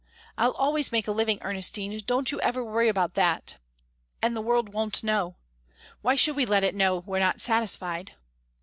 I'll 0.35 0.53
always 0.53 0.91
make 0.91 1.07
a 1.07 1.11
living, 1.11 1.37
Ernestine 1.43 2.01
don't 2.07 2.31
you 2.31 2.41
ever 2.41 2.63
worry 2.63 2.87
about 2.89 3.13
that! 3.13 3.57
And 4.19 4.35
the 4.35 4.41
world 4.41 4.69
won't 4.69 5.03
know 5.03 5.35
why 6.01 6.15
should 6.15 6.35
we 6.35 6.47
let 6.47 6.63
it 6.63 6.73
know 6.73 7.03
we're 7.05 7.19
not 7.19 7.39
satisfied? 7.39 8.15